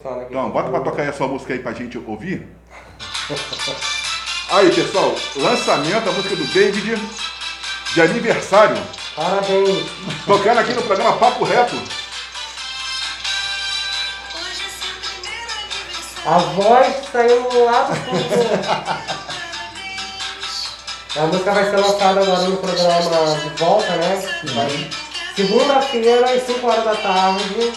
Então, 0.00 0.48
bota 0.50 0.70
pra 0.70 0.78
tocar 0.78 1.02
essa 1.02 1.26
música 1.26 1.52
aí 1.54 1.58
pra 1.58 1.72
gente 1.72 1.98
ouvir. 1.98 2.46
Aí, 4.48 4.72
pessoal, 4.72 5.12
lançamento, 5.34 6.08
a 6.08 6.12
música 6.12 6.36
do 6.36 6.44
David 6.44 6.94
de 7.94 8.00
aniversário. 8.00 8.80
Parabéns. 9.16 9.90
Tocando 10.24 10.58
aqui 10.58 10.72
no 10.72 10.82
programa 10.82 11.16
Papo 11.16 11.44
Reto. 11.44 11.74
A 16.24 16.38
voz 16.38 16.94
saiu 17.10 17.64
lá 17.64 17.82
do 17.82 17.96
fundo. 17.96 18.68
A 21.16 21.26
música 21.26 21.52
vai 21.52 21.70
ser 21.70 21.76
lançada 21.76 22.20
agora 22.20 22.42
no 22.44 22.56
programa 22.58 23.00
de 23.34 23.48
volta, 23.60 23.96
né? 23.96 24.22
Segunda-feira, 25.34 26.30
às 26.34 26.42
5 26.44 26.64
horas 26.64 26.84
da 26.84 26.94
tarde, 26.94 27.72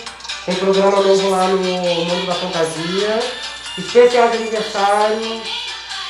tem 0.46 0.56
programa 0.56 1.00
novo 1.02 1.30
lá 1.30 1.48
no 1.48 1.58
Mundo 1.58 2.26
da 2.28 2.34
Fantasia. 2.36 3.20
Especial 3.78 4.30
de 4.30 4.38
aniversário, 4.38 5.42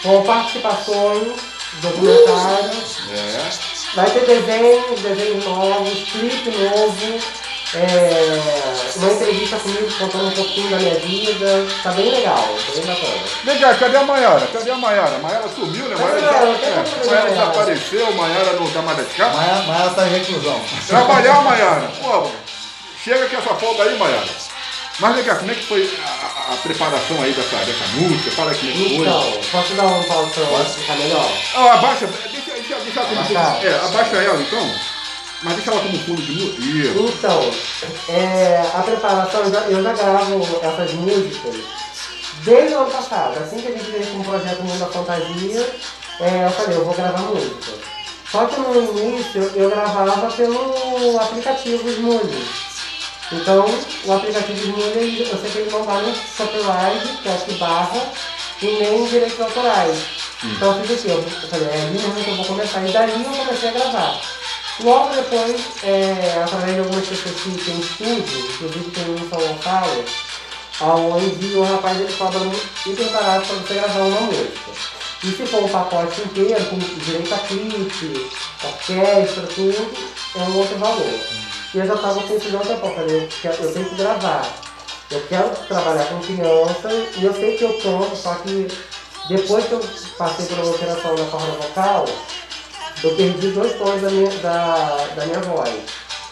com 0.02 0.24
participações, 0.24 1.34
documentários. 1.82 2.98
É. 3.14 3.96
Vai 3.96 4.10
ter 4.10 4.22
desenhos, 4.26 5.00
desenhos 5.02 5.46
novos, 5.46 5.92
clipe 6.12 6.50
novo, 6.58 7.20
é, 7.76 8.42
uma 8.96 9.12
entrevista 9.14 9.58
comigo 9.58 9.88
contando 10.00 10.28
um 10.28 10.32
pouquinho 10.32 10.70
da 10.72 10.78
minha 10.78 10.96
vida. 10.96 11.68
Tá 11.84 11.92
bem 11.92 12.10
legal, 12.10 12.50
bem 12.74 12.86
bacana. 12.86 13.22
Vem 13.44 13.60
cá, 13.60 13.74
cadê 13.76 13.98
a 13.98 14.04
Maiara? 14.04 14.48
Cadê 14.48 14.72
a 14.72 14.76
Maiara? 14.78 15.16
A 15.16 15.20
Maiara 15.20 15.48
sumiu, 15.50 15.86
né? 15.88 15.96
Maiara, 15.96 16.22
desa- 16.22 16.46
não 16.46 16.56
tem 16.58 16.70
é, 16.70 16.76
Maiara 16.76 17.06
Maiara. 17.06 17.30
desapareceu, 17.30 18.14
Maiara 18.14 18.54
não 18.54 18.70
dá 18.72 18.82
mais 18.82 18.98
de 18.98 19.14
cá. 19.16 19.30
Maia, 19.30 19.62
Maia 19.68 19.90
tá 19.92 20.08
em 20.08 20.12
reclusão. 20.14 20.62
Trabalhar, 20.88 21.44
Maiara. 21.44 21.92
Pô, 22.02 22.28
chega 23.04 23.28
com 23.30 23.38
essa 23.38 23.56
folga 23.56 23.84
aí, 23.84 23.98
Maiara. 23.98 24.28
Mas 25.00 25.16
vem 25.16 25.24
cá, 25.24 25.36
como 25.36 25.52
é 25.52 25.56
que 25.56 25.66
foi 25.66 26.00
a, 26.06 26.10
a- 26.10 26.54
a 26.54 26.58
preparação 26.58 27.22
aí 27.22 27.32
dessa, 27.34 27.56
dessa 27.66 27.88
música? 27.96 28.32
Fala 28.32 28.52
aí 28.52 28.58
como 28.58 28.72
que 28.74 28.96
foi. 28.96 29.08
Então, 29.08 29.34
posso 29.52 29.74
dar 29.74 29.86
um 29.86 30.04
pau 30.04 30.28
pra 30.28 30.44
eu 30.44 30.66
ficar 30.66 30.96
melhor? 30.98 31.32
Ah, 31.56 31.74
abaixa, 31.74 32.08
deixa, 32.08 32.52
deixa, 32.52 32.76
deixa 32.76 33.00
ela 33.00 33.10
como 33.10 33.26
fundo. 33.26 33.66
É, 33.66 33.80
abaixa 33.86 34.16
ela 34.18 34.42
então. 34.42 34.76
Mas 35.44 35.56
deixa 35.56 35.72
ela 35.72 35.82
como 35.82 35.98
fundo 36.00 36.22
de 36.22 36.32
música. 36.34 37.00
Então, 37.00 37.52
é, 38.10 38.64
a 38.76 38.82
preparação, 38.84 39.42
eu 39.46 39.52
já, 39.52 39.60
eu 39.62 39.82
já 39.84 39.94
gravo 39.94 40.60
essas 40.62 40.94
músicas 40.94 41.56
desde 42.44 42.76
o 42.76 42.80
ano 42.80 42.92
passado. 42.92 43.40
Assim 43.42 43.60
que 43.60 43.68
a 43.68 43.72
gente 43.72 43.90
veio 43.90 44.06
com 44.08 44.20
o 44.20 44.24
projeto 44.26 44.62
Mundo 44.62 44.78
da 44.80 44.88
Fantasia, 44.88 45.76
é, 46.20 46.46
eu 46.46 46.52
falei, 46.52 46.78
eu 46.78 46.86
vou 46.86 46.94
gravar 46.94 47.18
música. 47.22 47.72
Só 48.32 48.46
que 48.46 48.60
no 48.62 49.00
início 49.00 49.52
eu 49.56 49.70
gravava 49.70 50.32
pelo 50.32 51.20
aplicativo 51.20 51.90
Smooth. 51.90 52.71
Então, 53.32 53.66
o 54.06 54.12
aplicativo 54.14 54.60
Smooth, 54.60 54.98
ele- 54.98 55.30
eu 55.32 55.38
sei 55.40 55.50
que 55.50 55.58
ele 55.60 55.72
não 55.72 55.86
dá 55.86 56.02
nem 56.02 56.14
copyright, 56.38 57.08
que 57.24 57.30
é 57.30 57.32
o 57.32 57.46
que 57.46 57.54
barra, 57.54 58.12
e 58.62 58.66
nem 58.66 59.06
direitos 59.08 59.40
autorais. 59.40 59.98
Então 60.44 60.76
eu 60.76 60.84
fiz 60.86 61.00
assim, 61.00 61.12
eu 61.12 61.24
falei, 61.50 61.68
é 61.68 61.82
ali 61.82 62.00
mesmo 62.00 62.14
que 62.24 62.30
eu 62.30 62.36
vou 62.36 62.46
começar. 62.46 62.86
E 62.88 62.92
daí 62.92 63.10
eu 63.24 63.32
comecei 63.32 63.70
a 63.70 63.72
gravar. 63.72 64.20
Logo 64.84 65.14
depois, 65.16 65.62
é, 65.84 66.42
através 66.44 66.74
de 66.74 66.80
algumas 66.80 67.08
pessoas 67.08 67.36
que 67.36 67.52
têm 67.52 67.80
estúdio, 67.80 68.50
inclusive 68.54 68.92
tem 68.92 69.04
um 69.14 69.30
São 69.30 69.40
Gonçalo, 69.40 70.06
onde 70.82 71.46
o 71.56 71.64
rapaz 71.64 72.00
ele 72.00 72.14
cobra 72.14 72.40
hiper 72.86 73.10
barato 73.12 73.46
para 73.48 73.56
você 73.58 73.74
gravar 73.76 74.00
uma 74.00 74.22
música. 74.22 74.72
E 75.24 75.28
se 75.28 75.46
for 75.46 75.64
um 75.64 75.70
pacote 75.70 76.22
inteiro, 76.22 76.66
com 76.66 76.78
direito 76.80 77.34
a 77.34 77.38
clipe, 77.38 78.30
orquestra, 78.64 79.44
tudo, 79.54 79.92
é 80.36 80.40
um 80.40 80.58
outro 80.58 80.78
valor. 80.80 81.20
E 81.74 81.78
eu 81.80 81.88
já 81.88 81.96
estava 81.96 82.14
com 82.16 82.20
há 82.20 82.24
um 82.36 82.40
tempo, 82.40 82.56
eu 82.86 82.96
falei, 82.96 83.18
eu, 83.18 83.30
quero- 83.42 83.64
eu 83.64 83.74
tenho 83.74 83.86
que 83.90 83.96
gravar. 83.96 84.46
Eu 85.10 85.22
quero 85.28 85.50
trabalhar 85.68 86.06
com 86.06 86.20
criança 86.22 86.90
e 87.18 87.24
eu 87.26 87.34
sei 87.34 87.58
que 87.58 87.64
eu 87.64 87.74
canto, 87.82 88.16
só 88.16 88.36
que 88.36 88.68
depois 89.28 89.66
que 89.66 89.72
eu 89.74 89.82
passei 90.18 90.46
por 90.46 90.60
uma 90.60 90.72
operação 90.72 91.16
na 91.16 91.26
corda 91.26 91.52
vocal, 91.52 92.06
eu 93.04 93.16
perdi 93.16 93.48
dois 93.52 93.74
tons 93.78 94.02
da 94.02 94.10
minha, 94.10 94.30
da, 94.40 95.08
da 95.16 95.26
minha 95.26 95.40
voz. 95.42 95.74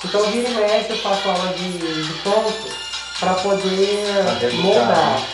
Então, 0.04 0.24
vira 0.32 0.48
e 0.50 0.54
mexe, 0.54 0.92
eu 0.92 0.98
faço 1.00 1.28
aula 1.28 1.54
de, 1.54 1.72
de 1.78 2.14
canto 2.22 2.70
para 3.20 3.34
poder 3.34 4.24
Pra 4.24 4.34
reeducar, 4.34 4.62
moldar. 4.64 4.88
né? 4.88 5.26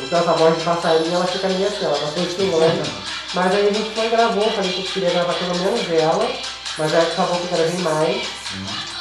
Então, 0.00 0.18
essa 0.18 0.32
voz 0.32 0.58
de 0.58 0.64
passarinho, 0.64 1.14
ela 1.14 1.26
fica 1.26 1.48
meio 1.48 1.68
assim, 1.68 1.84
ela 1.84 1.98
não 2.00 2.08
foi. 2.08 2.82
Mas 3.34 3.54
aí 3.54 3.68
a 3.68 3.72
gente 3.72 3.90
foi 3.94 4.06
e 4.06 4.10
gravou, 4.10 4.50
falei 4.50 4.72
que 4.72 4.80
eu 4.80 4.84
queria 4.92 5.10
gravar 5.10 5.34
pelo 5.34 5.54
menos 5.54 5.90
ela, 5.92 6.28
mas 6.78 6.94
aí 6.94 7.02
acabou 7.02 7.38
que 7.38 7.52
eu 7.52 7.58
gravei 7.58 7.78
mais. 7.80 8.22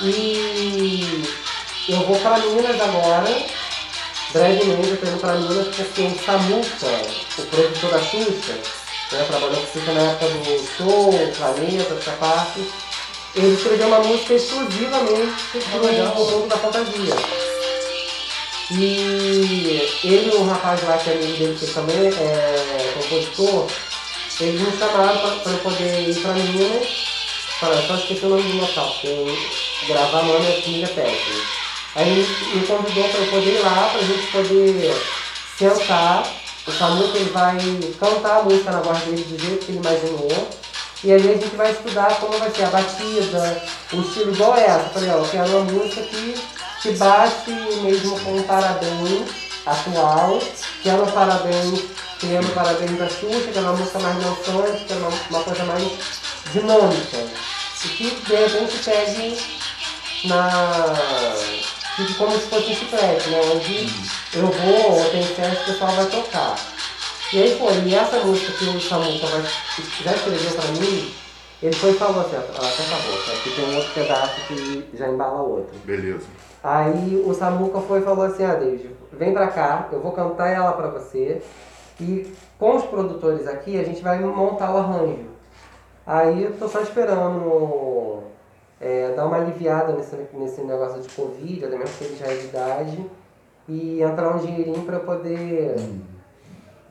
E 0.02 1.26
eu 1.90 2.06
vou 2.06 2.18
para 2.20 2.38
Minas 2.38 2.80
agora, 2.82 3.46
brevemente 4.34 4.90
eu 4.90 4.98
tô 4.98 5.08
indo 5.08 5.20
para 5.20 5.36
Minas 5.36 5.76
porque 5.76 6.02
o 6.02 6.26
Samuca, 6.26 7.02
o 7.38 7.42
produtor 7.46 7.92
da 7.92 8.00
Xuxa, 8.00 8.54
né, 9.12 9.26
trabalhou 9.28 9.58
com 9.58 9.80
Xuxa 9.80 9.92
na 9.94 10.02
época 10.02 10.28
do 10.28 10.68
show, 10.78 11.12
Planeta, 11.38 12.12
parte, 12.20 12.68
ele 13.36 13.56
escreveu 13.56 13.88
uma 13.88 14.00
música 14.00 14.34
exclusivamente 14.34 15.34
pro 15.72 16.26
mundo 16.26 16.48
da 16.48 16.58
fantasia. 16.58 17.16
E 18.72 20.00
ele 20.04 20.32
e 20.34 20.38
um 20.38 20.48
rapaz 20.48 20.82
lá 20.84 20.98
que 20.98 21.10
é 21.10 21.14
amigo 21.14 21.38
dele, 21.38 21.58
que 21.60 21.68
também 21.68 22.08
é 22.08 22.94
compositor, 22.94 23.68
eles 24.40 24.62
me 24.62 24.78
chamaram 24.78 25.40
para 25.40 25.52
eu 25.52 25.58
poder 25.60 26.10
ir 26.10 26.22
para 26.22 26.34
Minas, 26.34 27.11
para 27.62 27.80
só 27.84 27.94
esqueci 27.94 28.26
o 28.26 28.30
nome 28.30 28.42
do 28.42 28.60
local, 28.60 28.88
porque 28.90 29.38
gravar 29.88 30.24
nome 30.24 30.48
é 30.48 30.62
comida 30.62 30.88
péssima. 30.88 31.44
Aí 31.96 32.28
me 32.56 32.66
convidou 32.66 33.08
para 33.08 33.20
eu 33.20 33.28
poder 33.28 33.54
ir 33.54 33.60
lá, 33.60 33.90
para 33.92 34.00
a 34.00 34.04
gente 34.04 34.32
poder 34.32 35.02
sentar. 35.60 36.28
O 36.66 36.72
Samuca 36.72 37.18
ele 37.18 37.30
vai 37.30 37.58
cantar 38.00 38.40
a 38.40 38.44
música 38.44 38.72
na 38.72 38.80
voz 38.82 39.00
dele 39.04 39.24
do 39.24 39.40
jeito 39.40 39.66
que 39.66 39.72
ele 39.74 39.80
imaginou. 39.80 40.50
E 41.04 41.12
aí 41.12 41.20
a 41.20 41.34
gente 41.34 41.56
vai 41.56 41.72
estudar 41.72 42.20
como 42.20 42.38
vai 42.40 42.50
ser 42.50 42.64
a 42.64 42.68
batida, 42.68 43.64
o 43.94 44.02
estilo 44.02 44.34
igual 44.34 44.58
essa. 44.58 44.86
Eu 44.86 44.90
falei, 44.94 45.10
ó, 45.10 45.18
eu 45.18 45.30
quero 45.30 45.50
uma 45.50 45.72
música 45.72 46.02
que, 46.02 46.92
bate 46.94 47.52
mesmo 47.84 48.20
com 48.22 48.38
um 48.38 48.44
parabéns 48.44 49.30
atual, 49.68 50.40
que 50.82 50.90
é 50.90 50.94
um 50.94 51.06
parabéns, 51.06 51.82
que 52.20 52.36
é 52.36 52.40
um 52.40 52.50
parabéns 52.50 52.98
da 52.98 53.08
Xuxa, 53.08 53.52
que 53.52 53.58
é 53.58 53.62
uma 53.62 53.74
música 53.74 54.00
mais 54.00 54.16
dançante, 54.16 54.86
que 54.86 54.94
é 54.94 54.96
uma, 54.96 55.10
uma 55.30 55.44
coisa 55.44 55.64
mais 55.66 55.84
dinâmica. 56.52 57.51
E 57.84 57.88
que 57.90 58.10
de 58.10 58.36
repente 58.36 58.80
pegue 58.84 59.38
na. 60.28 61.34
Fique 61.96 62.14
como 62.14 62.32
se 62.32 62.48
fosse 62.48 62.72
um 62.72 62.76
chiclete, 62.76 63.30
né? 63.30 63.42
Onde 63.54 63.90
eu 64.34 64.48
vou, 64.48 65.00
ou 65.00 65.10
tem 65.10 65.24
festa, 65.24 65.64
o 65.64 65.66
pessoal 65.66 65.92
vai 65.92 66.06
tocar. 66.06 66.56
E 67.34 67.42
aí 67.42 67.58
foi, 67.58 67.74
e 67.86 67.96
essa 67.96 68.20
música 68.20 68.52
que 68.52 68.66
o 68.66 68.82
Samuca 68.82 69.28
vai, 69.28 69.42
já 69.42 70.12
escreveu 70.14 70.52
pra 70.52 70.68
mim, 70.72 71.14
ele 71.64 71.76
foi 71.76 71.92
e 71.92 71.94
falou 71.94 72.22
assim, 72.22 72.36
ó, 72.36 72.40
até 72.40 72.84
acabou, 72.84 73.24
tá? 73.26 73.32
Aqui 73.32 73.56
tem 73.56 73.66
um 73.66 73.76
outro 73.78 73.94
pedaço 73.94 74.42
que 74.48 74.90
já 74.94 75.08
embala 75.08 75.42
outro. 75.42 75.74
Beleza. 75.86 76.26
Aí 76.64 77.24
o 77.26 77.34
Samuca 77.34 77.80
foi 77.82 78.00
e 78.00 78.04
falou 78.04 78.26
assim, 78.26 78.44
ah, 78.44 78.56
David, 78.56 78.90
vem 79.14 79.34
pra 79.34 79.48
cá, 79.48 79.88
eu 79.92 80.02
vou 80.02 80.12
cantar 80.12 80.50
ela 80.50 80.74
pra 80.74 80.88
você 80.90 81.42
e 82.02 82.34
com 82.60 82.76
os 82.76 82.84
produtores 82.84 83.48
aqui 83.48 83.80
a 83.80 83.84
gente 83.84 84.02
vai 84.02 84.20
montar 84.20 84.74
o 84.74 84.78
arranjo. 84.78 85.31
Aí 86.14 86.44
eu 86.44 86.52
tô 86.58 86.68
só 86.68 86.82
esperando 86.82 88.24
é, 88.82 89.14
dar 89.16 89.28
uma 89.28 89.38
aliviada 89.38 89.94
nesse, 89.94 90.18
nesse 90.34 90.60
negócio 90.62 91.02
de 91.02 91.08
Covid, 91.08 91.64
até 91.66 91.78
mesmo 91.78 91.90
porque 91.98 92.04
ele 92.04 92.18
já 92.18 92.26
é 92.28 92.36
de 92.36 92.46
idade, 92.48 93.06
e 93.70 94.02
entrar 94.04 94.36
um 94.36 94.40
dinheirinho 94.40 94.82
pra 94.84 95.00
poder... 95.00 95.74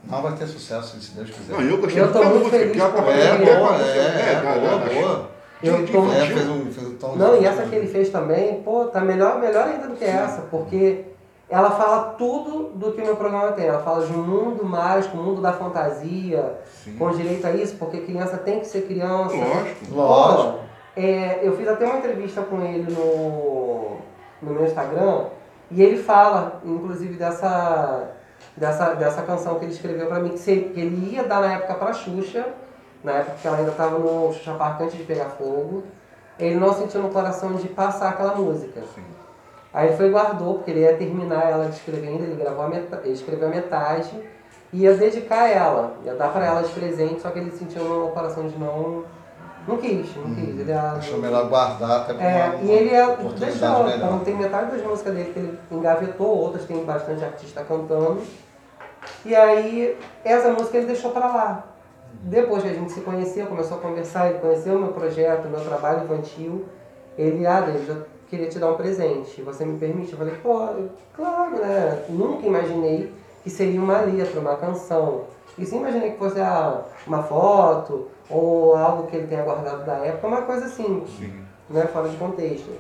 Não 0.04 0.22
vai 0.22 0.32
ter 0.32 0.47
sucesso, 0.47 0.98
se 0.98 1.10
Deus 1.12 1.28
quiser. 1.28 1.53
Não, 1.53 1.60
eu 1.60 1.76
gostei 1.76 2.00
Eu 2.03 2.10
tô 2.10 2.25
muito 2.25 2.38
música, 2.44 2.58
feliz 2.58 2.82
com 2.82 2.91
fazendo 2.92 3.20
É, 3.20 3.36
com 3.36 3.44
boa, 3.60 3.72
a 3.72 3.78
é, 3.81 4.34
da- 4.34 4.54
da- 4.54 4.58
boa, 4.58 4.78
boa. 4.78 5.31
Eu 5.62 5.87
tô- 5.87 6.12
É, 6.12 6.26
fez 6.26 6.48
um, 6.48 6.72
fez 6.72 6.87
um 6.87 6.94
tom 6.97 7.16
Não, 7.16 7.42
e 7.42 7.44
essa 7.44 7.62
que 7.66 7.75
ele 7.75 7.87
fez 7.87 8.08
também, 8.08 8.62
pô, 8.62 8.87
tá 8.87 9.02
melhor, 9.02 9.38
melhor 9.38 9.69
ainda 9.69 9.87
do 9.88 9.97
que 9.97 10.04
essa, 10.06 10.41
porque 10.50 11.04
ela 11.50 11.71
fala 11.72 12.15
tudo 12.16 12.71
do 12.75 12.93
que 12.93 13.03
o 13.03 13.05
meu 13.05 13.16
programa 13.16 13.52
tem. 13.52 13.67
Ela 13.67 13.82
fala 13.82 14.06
de 14.06 14.12
um 14.12 14.23
mundo 14.23 14.64
mágico, 14.64 15.19
um 15.19 15.23
mundo 15.23 15.43
da 15.43 15.52
fantasia, 15.52 16.55
Sim. 16.85 16.97
com 16.97 17.11
direito 17.11 17.47
a 17.47 17.50
isso, 17.50 17.76
porque 17.76 17.99
criança 18.02 18.38
tem 18.38 18.61
que 18.61 18.67
ser 18.67 18.82
criança. 18.87 19.35
Lógico. 19.35 19.94
Lógico. 19.94 20.58
É, 20.97 21.41
eu 21.43 21.56
fiz 21.56 21.67
até 21.69 21.85
uma 21.87 21.99
entrevista 21.99 22.43
com 22.43 22.61
ele 22.62 22.93
no, 22.93 23.97
no 24.43 24.55
meu 24.55 24.64
Instagram 24.64 25.26
e 25.70 25.82
ele 25.82 26.02
fala, 26.02 26.61
inclusive, 26.64 27.14
dessa, 27.14 28.11
dessa, 28.56 28.94
dessa 28.94 29.23
canção 29.23 29.58
que 29.58 29.64
ele 29.64 29.73
escreveu 29.73 30.06
pra 30.06 30.19
mim, 30.20 30.31
que, 30.31 30.38
se- 30.38 30.70
que 30.75 30.81
ele 30.81 31.14
ia 31.14 31.23
dar 31.25 31.41
na 31.41 31.52
época 31.55 31.75
pra 31.75 31.93
Xuxa, 31.93 32.44
na 33.05 33.12
época 33.12 33.37
que 33.41 33.47
ela 33.49 33.56
ainda 33.58 33.70
tava 33.73 33.99
no 33.99 34.32
Xuxa 34.32 34.55
Park 34.55 34.81
antes 34.82 34.97
de 34.99 35.05
pegar 35.05 35.26
fogo. 35.31 35.85
Ele 36.38 36.56
não 36.56 36.73
sentiu 36.75 37.02
no 37.02 37.11
coração 37.11 37.55
de 37.55 37.69
passar 37.69 38.11
aquela 38.11 38.35
música. 38.35 38.81
Sim. 38.94 39.02
Aí 39.72 39.88
ele 39.88 39.96
foi 39.96 40.06
e 40.06 40.11
guardou, 40.11 40.55
porque 40.55 40.70
ele 40.72 40.81
ia 40.81 40.96
terminar 40.96 41.49
ela 41.49 41.67
de 41.67 41.76
escrever 41.76 42.08
ainda, 42.08 42.25
ele, 42.25 42.34
gravou 42.43 42.64
a 42.64 42.69
metade, 42.69 43.02
ele 43.05 43.14
escreveu 43.14 43.49
a 43.49 43.50
metade 43.50 44.11
e 44.72 44.82
ia 44.82 44.94
dedicar 44.94 45.49
ela, 45.49 45.94
ia 46.05 46.14
dar 46.14 46.32
pra 46.32 46.44
ela 46.44 46.62
de 46.62 46.72
presente, 46.72 47.20
só 47.20 47.31
que 47.31 47.38
ele 47.38 47.50
sentiu 47.52 47.84
no 47.84 48.08
coração 48.11 48.46
de 48.49 48.58
não 48.58 49.05
Não 49.69 49.76
quis, 49.76 50.17
não 50.17 50.34
quis. 50.34 50.58
Ele 50.58 50.70
é- 50.72 50.75
Achou 50.75 51.19
melhor 51.19 51.46
guardar 51.49 52.00
até 52.00 52.12
É, 52.14 52.44
uma, 52.49 52.64
e 52.64 52.70
ele 52.70 52.94
é. 52.94 53.06
Deixou, 53.38 53.84
melhor. 53.84 53.94
então 53.96 54.19
tem 54.20 54.34
metade 54.34 54.70
das 54.72 54.82
músicas 54.82 55.14
dele 55.14 55.32
que 55.32 55.38
ele 55.38 55.58
engavetou, 55.70 56.26
outras 56.26 56.64
tem 56.64 56.82
bastante 56.82 57.23
artista 57.23 57.62
cantando. 57.62 58.23
E 59.25 59.37
aí, 59.37 59.96
essa 60.25 60.50
música 60.50 60.78
ele 60.78 60.87
deixou 60.87 61.11
pra 61.11 61.26
lá. 61.26 61.64
Depois 62.23 62.62
que 62.62 62.70
a 62.70 62.73
gente 62.73 62.90
se 62.90 63.02
conheceu, 63.02 63.46
começou 63.46 63.76
a 63.76 63.81
conversar, 63.81 64.31
ele 64.31 64.38
conheceu 64.40 64.76
o 64.76 64.78
meu 64.81 64.93
projeto, 64.93 65.44
o 65.46 65.50
meu 65.50 65.61
trabalho 65.61 66.05
infantil. 66.05 66.64
Ele, 67.19 67.47
ah, 67.47 67.61
David, 67.61 67.89
eu 67.89 68.07
queria 68.29 68.49
te 68.49 68.59
dar 68.59 68.71
um 68.71 68.77
presente. 68.77 69.43
Você 69.43 69.65
me 69.65 69.79
permite? 69.79 70.12
Eu 70.12 70.19
falei, 70.19 70.35
pô, 70.37 70.69
claro, 71.15 71.57
né? 71.57 72.05
Nunca 72.09 72.47
imaginei 72.47 73.12
que 73.43 73.51
seria 73.51 73.81
uma 73.81 74.01
letra, 74.01 74.41
uma 74.41 74.57
canção. 74.57 75.25
E 75.59 75.67
sim 75.67 75.79
imaginei 75.79 76.12
que 76.12 76.19
fosse 76.19 76.41
ah, 76.41 76.83
uma 77.07 77.23
foto 77.23 78.09
ou 78.29 78.77
algo 78.77 79.09
que 79.09 79.17
ele 79.17 79.27
tenha 79.27 79.43
guardado 79.43 79.85
da 79.85 79.95
época, 79.97 80.27
uma 80.27 80.43
coisa 80.43 80.67
assim 80.67 81.05
Sim. 81.19 81.45
né, 81.69 81.87
fora 81.87 82.09
de 82.09 82.17
contexto. 82.17 82.71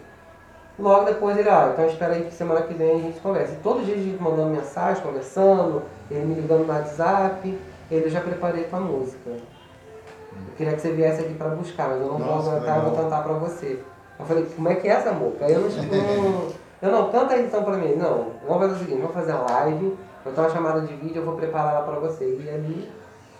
Logo 0.78 1.04
depois 1.04 1.36
ele, 1.36 1.48
ah, 1.48 1.70
então 1.72 1.86
espera 1.86 2.14
aí 2.14 2.24
que 2.24 2.32
semana 2.32 2.62
que 2.62 2.72
vem 2.72 2.92
a 2.92 3.02
gente 3.02 3.20
conversa. 3.20 3.52
E 3.52 3.56
todo 3.56 3.84
dia 3.84 3.94
a 3.94 3.98
gente 3.98 4.22
mandando 4.22 4.50
mensagem, 4.50 5.02
conversando, 5.02 5.82
ele 6.10 6.24
me 6.24 6.34
ligando 6.36 6.64
no 6.66 6.72
WhatsApp, 6.72 7.58
ele 7.90 8.08
já 8.08 8.20
preparei 8.20 8.64
tua 8.64 8.80
música. 8.80 9.28
Eu 9.28 10.54
queria 10.56 10.72
que 10.74 10.80
você 10.80 10.92
viesse 10.92 11.20
aqui 11.20 11.34
pra 11.34 11.48
buscar, 11.48 11.88
mas 11.88 12.00
eu 12.00 12.06
não 12.06 12.18
Nossa, 12.18 12.42
vou 12.42 12.52
aguentar, 12.52 12.80
vou 12.80 12.90
legal. 12.92 13.04
cantar 13.04 13.22
pra 13.24 13.32
você. 13.34 13.80
Eu 14.20 14.26
falei, 14.26 14.46
como 14.54 14.68
é 14.68 14.74
que 14.76 14.88
é 14.88 14.92
essa 14.92 15.12
música? 15.12 15.46
Aí 15.46 15.52
eu 15.52 15.60
não, 15.60 15.68
não, 15.68 16.46
eu 16.82 16.92
não, 16.92 17.10
canta 17.10 17.34
aí 17.34 17.44
então 17.46 17.62
pra 17.64 17.76
mim. 17.76 17.94
Não, 17.96 18.26
vamos 18.46 18.62
fazer 18.62 18.74
o 18.74 18.78
seguinte, 18.78 19.00
vamos 19.00 19.14
fazer 19.14 19.32
a 19.32 19.40
live, 19.40 19.96
eu 20.26 20.32
tenho 20.32 20.46
uma 20.46 20.52
chamada 20.54 20.80
de 20.82 20.94
vídeo, 20.94 21.16
eu 21.20 21.24
vou 21.24 21.34
preparar 21.36 21.74
ela 21.76 21.82
pra 21.84 21.98
você. 21.98 22.24
E 22.24 22.48
ali, 22.48 22.90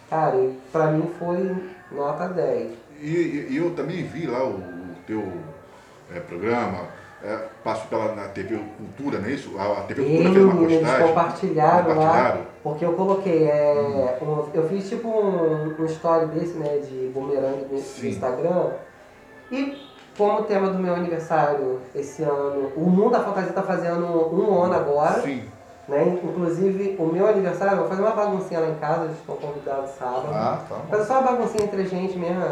cara, 0.08 0.36
pra 0.72 0.86
mim 0.88 1.10
foi 1.18 1.54
nota 1.92 2.28
10. 2.28 2.72
E, 3.00 3.06
e- 3.50 3.56
eu 3.56 3.70
também 3.74 4.02
vi 4.04 4.26
lá 4.26 4.42
o, 4.44 4.50
o 4.56 4.94
teu 5.06 5.22
é, 6.14 6.20
programa, 6.20 6.84
é, 7.22 7.38
passo 7.62 7.86
pela 7.88 8.14
na 8.14 8.28
TV 8.28 8.58
Cultura, 8.78 9.18
não 9.18 9.28
é 9.28 9.32
isso? 9.32 9.54
A, 9.58 9.80
a 9.80 9.82
TV 9.82 10.02
Cultura 10.02 10.24
Tem, 10.24 10.32
fez 10.34 10.44
uma 10.44 10.62
eles 10.62 10.78
postagem. 10.80 11.06
compartilharam, 11.08 11.88
lá, 11.88 11.94
Compartilharam? 11.94 12.40
porque 12.62 12.84
eu 12.84 12.92
coloquei, 12.94 13.44
é, 13.48 13.74
um- 14.22 14.48
eu 14.54 14.68
fiz 14.68 14.88
tipo 14.88 15.08
um, 15.08 15.74
um 15.78 15.84
story 15.86 16.26
desse, 16.26 16.54
né, 16.58 16.78
de 16.78 17.10
bumerangue 17.14 17.66
no, 17.70 17.74
no 17.76 17.78
Sim. 17.78 18.08
Instagram, 18.08 18.70
e 19.50 19.76
como 20.20 20.42
tema 20.42 20.68
do 20.68 20.78
meu 20.78 20.94
aniversário 20.94 21.80
esse 21.94 22.22
ano, 22.22 22.70
o 22.76 22.80
Mundo 22.80 23.12
da 23.12 23.20
Fantasia 23.20 23.54
tá 23.54 23.62
fazendo 23.62 24.04
um 24.06 24.62
ano 24.62 24.74
agora, 24.74 25.22
Sim. 25.22 25.44
né, 25.88 26.18
inclusive 26.22 26.94
o 26.98 27.06
meu 27.06 27.26
aniversário, 27.26 27.72
eu 27.72 27.78
vou 27.78 27.88
fazer 27.88 28.02
uma 28.02 28.10
baguncinha 28.10 28.60
lá 28.60 28.68
em 28.68 28.74
casa, 28.74 29.04
eles 29.04 29.16
estão 29.16 29.36
convidados 29.36 29.92
sábado, 29.92 30.26
Ah, 30.30 30.58
tá 30.68 30.74
bom. 30.74 30.82
fazer 30.90 31.04
só 31.04 31.20
uma 31.20 31.32
baguncinha 31.32 31.64
entre 31.64 31.80
a 31.80 31.84
gente 31.86 32.18
mesmo, 32.18 32.42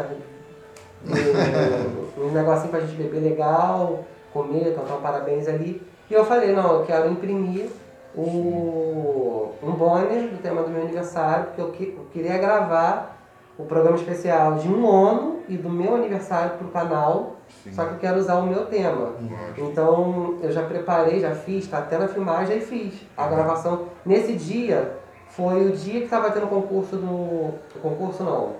um, 2.17 2.23
um 2.25 2.31
negocinho 2.31 2.69
pra 2.69 2.79
gente 2.79 2.95
beber 2.95 3.19
legal, 3.21 3.99
comer, 4.33 4.73
cantar 4.75 4.95
um 4.95 5.01
parabéns 5.01 5.47
ali. 5.47 5.79
E 6.09 6.13
eu 6.15 6.25
falei, 6.25 6.51
não, 6.53 6.79
eu 6.79 6.85
quero 6.85 7.07
imprimir 7.11 7.67
o, 8.15 9.51
um 9.61 9.71
banner 9.73 10.23
do 10.29 10.41
tema 10.41 10.63
do 10.63 10.69
meu 10.69 10.81
aniversário, 10.81 11.45
porque 11.45 11.61
eu, 11.61 11.69
que- 11.71 11.95
eu 11.97 12.05
queria 12.11 12.37
gravar 12.39 13.15
o 13.59 13.63
programa 13.63 13.95
especial 13.95 14.55
de 14.55 14.67
um 14.67 14.89
ano 14.89 15.39
e 15.47 15.55
do 15.55 15.69
meu 15.69 15.93
aniversário 15.95 16.57
pro 16.57 16.69
canal, 16.69 17.33
Sim. 17.63 17.73
só 17.73 17.85
que 17.85 17.93
eu 17.93 17.99
quero 17.99 18.19
usar 18.19 18.35
o 18.35 18.45
meu 18.45 18.65
tema. 18.65 19.13
Lógico. 19.19 19.61
Então 19.61 20.37
eu 20.41 20.51
já 20.51 20.63
preparei, 20.63 21.19
já 21.19 21.35
fiz, 21.35 21.67
tá 21.67 21.79
até 21.79 21.97
na 21.97 22.07
filmagem 22.07 22.57
e 22.57 22.61
fiz. 22.61 22.93
A 23.17 23.27
gravação. 23.27 23.87
Nesse 24.05 24.33
dia, 24.33 24.97
foi 25.27 25.67
o 25.67 25.71
dia 25.71 25.99
que 25.99 26.05
estava 26.05 26.31
tendo 26.31 26.45
o 26.45 26.49
concurso 26.49 26.95
do. 26.95 27.05
O 27.05 27.79
concurso 27.81 28.23
não. 28.23 28.53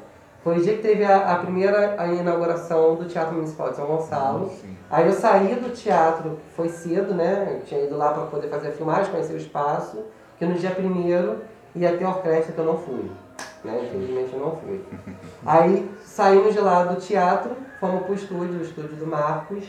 Foi 0.44 0.58
o 0.58 0.62
dia 0.62 0.76
que 0.76 0.82
teve 0.82 1.04
a, 1.04 1.34
a 1.34 1.36
primeira 1.36 1.96
a 1.98 2.08
inauguração 2.08 2.96
do 2.96 3.06
Teatro 3.06 3.36
Municipal 3.36 3.72
de 3.72 3.76
São 3.76 3.86
Gonçalo. 3.86 4.50
Sim. 4.50 4.76
Aí 4.90 5.06
eu 5.06 5.14
saí 5.14 5.56
do 5.56 5.70
teatro, 5.70 6.40
foi 6.56 6.70
cedo, 6.70 7.14
né? 7.14 7.58
Eu 7.58 7.66
tinha 7.66 7.84
ido 7.84 7.98
lá 7.98 8.14
para 8.14 8.24
poder 8.24 8.48
fazer 8.48 8.70
a 8.70 8.72
filmagem, 8.72 9.12
conhecer 9.12 9.34
o 9.34 9.38
espaço, 9.38 10.06
que 10.38 10.46
no 10.46 10.56
dia 10.56 10.72
primeiro 10.72 11.40
ia 11.76 11.96
ter 11.96 12.06
orquestra 12.06 12.54
que 12.54 12.60
eu 12.60 12.66
não 12.66 12.78
fui. 12.78 13.12
Né? 13.64 13.82
Infelizmente 13.84 14.34
eu 14.34 14.40
não 14.40 14.56
fui. 14.56 14.82
Aí 15.46 15.90
saímos 16.20 16.54
de 16.54 16.60
lá 16.60 16.84
do 16.84 17.00
teatro, 17.00 17.52
fomos 17.80 18.04
pro 18.04 18.14
estúdio, 18.14 18.60
o 18.60 18.62
estúdio 18.62 18.98
do 18.98 19.08
Marcos, 19.08 19.64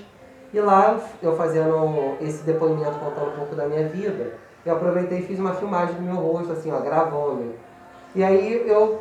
e 0.53 0.61
lá 0.61 0.99
eu 1.23 1.37
fazendo 1.37 2.17
esse 2.21 2.43
depoimento 2.43 2.99
contando 2.99 3.29
um 3.29 3.37
pouco 3.37 3.55
da 3.55 3.67
minha 3.67 3.87
vida, 3.87 4.33
eu 4.67 4.75
aproveitei 4.75 5.21
e 5.21 5.23
fiz 5.23 5.39
uma 5.39 5.55
filmagem 5.55 5.95
do 5.95 6.03
meu 6.03 6.17
rosto, 6.17 6.53
assim, 6.53 6.73
ó, 6.73 6.81
gravando. 6.81 7.55
E 8.17 8.25
aí 8.25 8.69
eu 8.69 9.01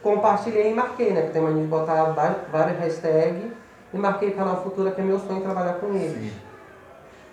compartilhei 0.00 0.70
e 0.70 0.74
marquei, 0.74 1.12
né? 1.12 1.22
Que 1.22 1.32
tem 1.32 1.42
mania 1.42 1.60
de 1.60 1.68
botar 1.68 2.14
várias 2.52 2.78
hashtags 2.78 3.50
e 3.92 3.98
marquei 3.98 4.28
o 4.28 4.36
canal 4.36 4.62
Futura, 4.62 4.92
que 4.92 5.00
é 5.00 5.04
meu 5.04 5.18
sonho 5.18 5.40
trabalhar 5.40 5.74
com 5.74 5.88
eles. 5.88 6.12
Sim. 6.12 6.32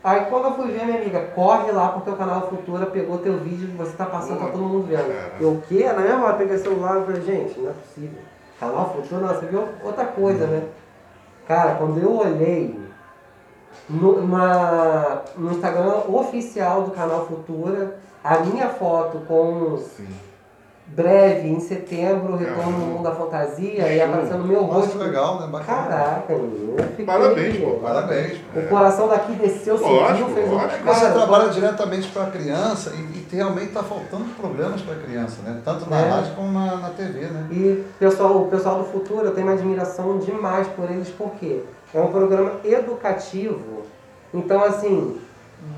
Aí 0.03 0.25
quando 0.31 0.45
eu 0.45 0.53
fui 0.53 0.71
ver, 0.71 0.83
minha 0.83 0.99
amiga, 0.99 1.19
corre 1.35 1.71
lá 1.71 1.89
porque 1.89 2.09
o 2.09 2.15
canal 2.15 2.49
Futura 2.49 2.87
pegou 2.87 3.19
teu 3.19 3.37
vídeo 3.37 3.67
que 3.67 3.77
você 3.77 3.95
tá 3.95 4.07
passando, 4.07 4.39
tá 4.39 4.47
todo 4.47 4.63
mundo 4.63 4.87
vendo. 4.87 5.13
Eu 5.39 5.51
o 5.51 5.61
quê? 5.61 5.83
Na 5.85 6.01
mesma 6.01 6.25
hora 6.25 6.37
peguei 6.37 6.55
o 6.55 6.59
celular 6.59 7.01
e 7.01 7.05
falei, 7.05 7.21
gente, 7.21 7.59
não 7.59 7.69
é 7.69 7.73
possível. 7.73 8.19
Canal 8.59 8.93
Futura, 8.93 9.21
não, 9.21 9.27
você 9.27 9.45
viu 9.45 9.67
outra 9.83 10.05
coisa, 10.05 10.47
né? 10.47 10.67
Cara, 11.47 11.75
quando 11.75 11.99
eu 11.99 12.17
olhei 12.17 12.79
no, 13.89 14.21
no 14.21 15.51
Instagram 15.51 16.03
oficial 16.07 16.83
do 16.83 16.91
canal 16.91 17.25
Futura, 17.25 17.99
a 18.23 18.39
minha 18.39 18.69
foto 18.69 19.19
com 19.27 19.77
Sim. 19.77 20.07
Breve, 20.89 21.49
em 21.49 21.59
setembro, 21.59 22.35
retorno 22.35 22.61
Caramba. 22.63 22.77
no 22.79 22.85
mundo 22.87 23.03
da 23.03 23.11
fantasia, 23.11 23.87
e 23.93 24.01
aparecendo 24.01 24.45
meu 24.45 24.61
Nossa, 24.61 24.73
rosto. 24.73 24.97
que 24.97 25.03
legal, 25.03 25.39
né? 25.41 25.47
Bacana. 25.47 25.87
Caraca, 25.87 26.33
fiquei... 26.89 27.05
Parabéns, 27.05 27.57
pô, 27.57 27.71
Parabéns. 27.81 28.37
O 28.55 28.61
coração 28.67 29.07
daqui 29.07 29.33
desceu, 29.33 29.77
subiu, 29.77 29.93
Lógico, 29.95 30.29
fez 30.31 30.49
lógico. 30.49 30.83
Você 30.85 31.01
Cara, 31.01 31.13
trabalha 31.13 31.49
diretamente 31.49 32.07
para 32.09 32.23
a 32.23 32.31
criança 32.31 32.93
e, 32.95 32.99
e 32.99 33.27
realmente 33.31 33.67
está 33.67 33.83
faltando 33.83 34.25
programas 34.39 34.81
para 34.81 34.93
a 34.95 34.97
criança, 34.97 35.37
né? 35.43 35.61
Tanto 35.63 35.89
na 35.89 35.99
É. 35.99 36.09
rádio 36.09 36.33
como 36.35 36.51
na, 36.51 36.77
na 36.77 36.89
TV, 36.89 37.19
né? 37.27 37.47
E 37.51 37.85
pessoal, 37.99 38.37
o 38.37 38.47
pessoal 38.47 38.79
do 38.79 38.85
futuro, 38.85 39.25
eu 39.25 39.35
tenho 39.35 39.45
uma 39.45 39.53
admiração 39.53 40.17
demais 40.17 40.67
por 40.67 40.89
eles, 40.89 41.09
porque 41.09 41.61
é 41.93 41.99
um 42.01 42.07
programa 42.07 42.53
educativo. 42.63 43.83
Então, 44.33 44.63
assim, 44.63 45.17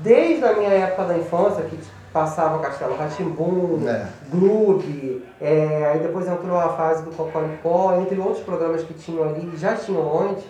desde 0.02 0.44
a 0.44 0.52
minha 0.54 0.70
época 0.70 1.04
da 1.04 1.18
infância, 1.18 1.62
que 1.64 1.78
passava 2.12 2.58
Castelo 2.58 2.96
Ratimbum, 2.96 3.86
É. 3.88 4.06
Gloob, 4.30 5.24
é, 5.40 5.90
aí 5.92 6.00
depois 6.00 6.26
entrou 6.26 6.58
a 6.58 6.70
fase 6.70 7.04
do 7.04 7.10
Cocoricó, 7.10 7.96
entre 8.00 8.18
outros 8.18 8.42
programas 8.44 8.82
que 8.82 8.94
tinham 8.94 9.28
ali, 9.28 9.50
já 9.56 9.74
tinham 9.74 10.28
antes, 10.28 10.44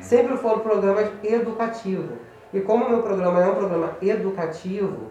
sempre 0.00 0.36
foram 0.36 0.58
programas 0.60 1.08
educativos. 1.22 2.18
E 2.52 2.60
como 2.60 2.84
o 2.86 2.88
meu 2.90 3.02
programa 3.02 3.42
é 3.42 3.48
um 3.48 3.54
programa 3.54 3.92
educativo, 4.02 5.10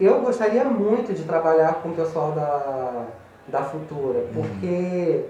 eu 0.00 0.20
gostaria 0.20 0.64
muito 0.64 1.12
de 1.12 1.24
trabalhar 1.24 1.74
com 1.82 1.88
o 1.88 1.94
pessoal 1.94 2.32
da, 2.32 3.06
da 3.48 3.62
Futura, 3.62 4.24
porque 4.34 5.24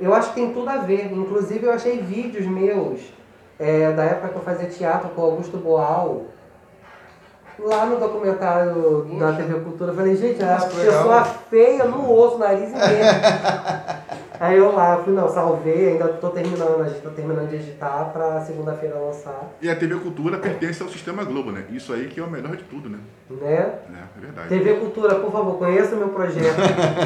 eu 0.00 0.14
acho 0.14 0.28
que 0.28 0.34
tem 0.36 0.52
tudo 0.52 0.68
a 0.68 0.76
ver. 0.76 1.10
Inclusive, 1.12 1.66
eu 1.66 1.72
achei 1.72 1.98
vídeos 1.98 2.46
meus, 2.46 3.00
é, 3.58 3.90
da 3.92 4.04
época 4.04 4.28
que 4.28 4.36
eu 4.36 4.42
fazia 4.42 4.68
teatro 4.68 5.08
com 5.10 5.22
o 5.22 5.24
Augusto 5.24 5.56
Boal, 5.56 6.24
lá 7.58 7.86
no 7.86 7.98
documentário 7.98 9.06
da 9.18 9.32
TV 9.32 9.60
Cultura. 9.60 9.90
Eu 9.92 9.96
falei, 9.96 10.16
gente, 10.16 10.42
a 10.42 10.56
pessoa 10.56 11.24
feia 11.24 11.84
no 11.84 12.10
osso, 12.12 12.38
nariz 12.38 12.68
inteiro. 12.70 12.86
Aí 14.38 14.58
eu 14.58 14.70
lá, 14.74 15.00
fui, 15.02 15.14
não, 15.14 15.30
salvei, 15.30 15.92
ainda 15.92 16.08
tô 16.08 16.28
terminando, 16.28 16.82
a 16.82 16.88
gente 16.88 17.00
tá 17.00 17.08
terminando 17.08 17.48
de 17.48 17.56
editar 17.56 18.10
pra 18.12 18.38
segunda-feira 18.42 18.98
lançar, 18.98 19.50
E 19.62 19.70
a 19.70 19.74
TV 19.74 19.94
Cultura 19.94 20.36
pertence 20.36 20.82
ao 20.82 20.90
Sistema 20.90 21.24
Globo, 21.24 21.50
né? 21.50 21.64
Isso 21.70 21.90
aí 21.94 22.06
que 22.06 22.20
é 22.20 22.22
o 22.22 22.30
melhor 22.30 22.54
de 22.54 22.64
tudo, 22.64 22.90
né? 22.90 22.98
né? 23.30 23.46
É, 23.46 24.18
é 24.18 24.20
verdade. 24.20 24.48
TV 24.50 24.74
Cultura, 24.74 25.14
por 25.14 25.32
favor, 25.32 25.56
conheça 25.56 25.94
o 25.94 25.98
meu 25.98 26.08
projeto. 26.10 26.54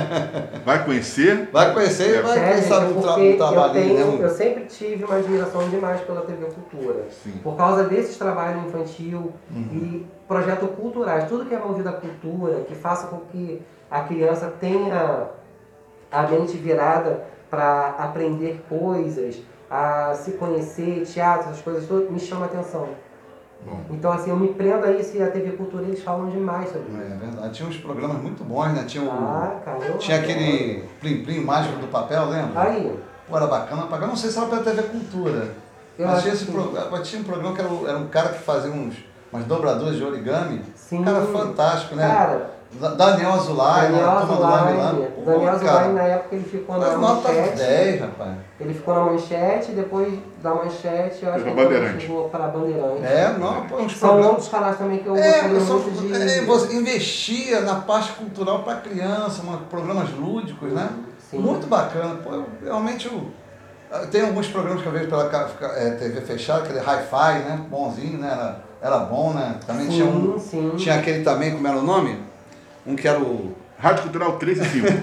Vai 0.67 0.85
conhecer? 0.85 1.49
Vai 1.53 1.73
conhecer 1.73 2.19
e 2.19 2.23
vai, 2.23 2.37
É, 2.39 2.53
quem 2.55 2.63
sabe, 2.63 2.93
um, 2.95 3.01
tra 3.01 3.13
um 3.15 3.37
trabalhinho, 3.37 3.99
eu, 4.01 4.07
tenho, 4.07 4.19
né? 4.19 4.25
eu 4.25 4.31
sempre 4.31 4.65
tive 4.65 5.05
uma 5.05 5.17
admiração 5.17 5.69
demais 5.69 6.01
pela 6.01 6.23
TV 6.23 6.47
Cultura. 6.47 7.05
Sim. 7.11 7.35
Por 7.45 7.57
causa 7.57 7.85
desses 7.85 8.17
trabalhos 8.19 8.67
infantil 8.67 9.33
Uhum. 9.55 9.69
e 9.73 10.07
projetos 10.35 10.71
culturais, 10.77 11.29
tudo 11.29 11.45
que 11.45 11.53
é 11.53 11.59
movido 11.59 11.89
à 11.89 11.93
cultura, 11.93 12.61
que 12.61 12.73
faça 12.77 13.09
com 13.09 13.17
que 13.33 13.61
a 13.91 14.03
criança 14.05 14.47
tenha 14.61 15.27
a 16.13 16.23
mente 16.23 16.57
virada 16.57 17.25
para 17.51 17.97
aprender 17.99 18.65
coisas, 18.69 19.41
a 19.69 20.15
se 20.15 20.33
conhecer, 20.33 21.05
teatro, 21.05 21.51
essas 21.51 21.61
coisas 21.63 21.85
todas, 21.89 22.09
me 22.09 22.21
chama 22.21 22.45
a 22.45 22.47
atenção. 22.47 22.89
Bom. 23.67 23.81
Então, 23.91 24.13
assim, 24.13 24.31
eu 24.31 24.37
me 24.37 24.55
prendo 24.55 24.87
a 24.87 24.93
isso 24.93 25.17
e 25.17 25.23
a 25.23 25.29
TV 25.33 25.51
Cultura 25.57 25.83
eles 25.83 26.01
falam 26.01 26.31
demais 26.31 26.71
sobre 26.71 26.93
isso. 26.93 27.01
É 27.03 27.17
verdade. 27.17 27.53
Tinha 27.55 27.69
uns 27.69 27.77
programas 27.79 28.19
muito 28.23 28.45
bons, 28.45 28.69
né? 28.73 28.85
Tinha, 28.87 29.03
o, 29.03 29.11
Ah, 29.11 29.57
cara, 29.65 29.79
tinha 29.99 30.17
aquele 30.19 30.85
Plim 31.01 31.25
Plim 31.25 31.41
mágico 31.45 31.77
do 31.81 31.89
papel, 31.89 32.27
lembra? 32.27 32.61
Aí, 32.63 32.97
Pô, 33.29 33.37
era 33.37 33.49
bacana, 33.49 33.83
bacana. 33.83 34.07
Não 34.07 34.17
sei 34.17 34.31
se 34.31 34.39
era 34.39 34.47
pela 34.47 34.63
TV 34.63 34.83
Cultura. 34.85 35.55
Eu 35.99 36.07
Mas 36.07 36.23
tinha, 36.23 36.35
esse 36.35 36.47
pro- 36.47 37.03
tinha 37.03 37.21
um 37.21 37.25
programa 37.25 37.55
que 37.55 37.61
era 37.61 37.99
um 37.99 38.07
cara 38.09 38.29
que 38.31 38.39
fazia 38.39 38.71
uns, 38.71 38.95
umas 39.33 39.45
dobraduras 39.45 39.97
de 39.97 40.05
origami. 40.05 40.63
Sim. 40.77 41.05
Cara, 41.05 41.21
fantástico, 41.27 41.95
né? 41.95 42.07
Cara, 42.09 42.61
Da- 42.73 42.95
Daniel 42.95 43.33
Azulay, 43.33 43.83
Daniel 43.91 44.07
né? 44.07 44.17
Turma 44.21 44.37
do 44.37 44.43
Lame 44.43 44.77
Lame. 44.77 44.81
Azulay, 44.81 45.09
Pô, 45.17 45.21
Daniel 45.31 45.51
Azulay 45.53 45.89
na 45.93 46.03
época 46.03 46.35
ele 46.37 46.45
ficou 46.45 46.79
na 46.79 46.87
Mas 46.87 47.01
nota 47.01 47.29
manchete. 47.29 47.57
10, 47.57 48.01
rapaz. 48.01 48.31
Ele 48.61 48.75
ficou 48.75 48.95
na 48.95 49.01
manchete, 49.07 49.73
depois 49.73 50.19
da 50.41 50.55
manchete, 50.55 51.25
eu 51.25 51.35
acho 51.35 51.45
que 51.45 51.51
ele 51.51 52.01
chegou 52.01 52.29
para 52.29 52.47
Bandeirante. 52.47 53.05
É, 53.05 53.35
não, 53.39 53.67
pô, 53.67 53.77
uns 53.79 53.97
São 53.97 54.21
outros 54.23 54.47
canais 54.49 54.79
também 54.79 54.99
que 54.99 55.07
eu 55.09 55.17
É, 55.17 55.33
gostaria 55.33 55.61
são- 55.63 55.79
muito 55.81 56.01
de. 56.01 56.15
é, 56.15 56.45
você 56.45 56.77
investia 56.77 57.61
na 57.63 57.75
parte 57.75 58.13
cultural 58.13 58.63
para 58.63 58.77
criança, 58.77 59.43
uma- 59.43 59.59
programas 59.69 60.09
lúdicos, 60.13 60.73
né? 60.73 60.89
Sim. 61.29 61.39
Muito 61.39 61.67
bacana. 61.67 62.17
Pô, 62.23 62.35
eu, 62.35 62.47
realmente 62.65 63.07
eu, 63.07 63.21
eu- 63.93 64.07
tem 64.11 64.21
alguns 64.23 64.47
programas 64.47 64.81
que 64.81 64.87
eu 64.87 64.93
vejo 64.93 65.09
pela 65.09 65.25
é, 65.77 65.91
TV 65.91 66.21
fechada, 66.21 66.61
aquele 66.61 66.79
hi-fi, 66.79 67.39
né? 67.49 67.61
Bonzinho, 67.69 68.19
né? 68.19 68.55
Era, 68.83 68.99
bom, 69.01 69.33
né? 69.35 69.57
Também 69.67 69.89
tinha 69.89 70.05
um. 70.07 70.39
Sim, 70.39 70.71
sim. 70.71 70.77
Tinha 70.77 70.97
aquele 70.97 71.23
também, 71.23 71.53
como 71.53 71.67
era 71.67 71.77
o 71.77 71.83
nome? 71.83 72.19
Um 72.87 72.97
que 72.97 73.07
era 73.07 73.21
o. 73.21 73.55
Rádio 73.79 74.03
Cultural 74.03 74.37
13 74.37 74.61
e 74.61 74.65
5. 74.65 74.87